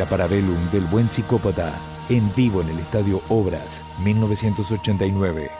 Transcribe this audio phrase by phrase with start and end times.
[0.00, 1.74] La Parabellum del Buen Psicópata,
[2.08, 5.59] en vivo en el Estadio Obras, 1989.